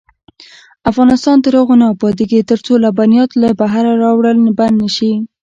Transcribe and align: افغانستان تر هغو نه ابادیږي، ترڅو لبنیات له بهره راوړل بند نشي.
افغانستان 0.91 1.37
تر 1.45 1.53
هغو 1.59 1.75
نه 1.81 1.85
ابادیږي، 1.93 2.47
ترڅو 2.51 2.73
لبنیات 2.83 3.31
له 3.41 3.49
بهره 3.61 3.91
راوړل 4.03 4.37
بند 4.59 4.75
نشي. 4.83 5.13